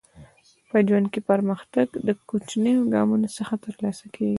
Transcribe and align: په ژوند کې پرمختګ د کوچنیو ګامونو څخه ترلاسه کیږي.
په 0.69 0.77
ژوند 0.87 1.07
کې 1.13 1.21
پرمختګ 1.29 1.87
د 2.07 2.09
کوچنیو 2.29 2.89
ګامونو 2.93 3.27
څخه 3.37 3.53
ترلاسه 3.65 4.05
کیږي. 4.15 4.29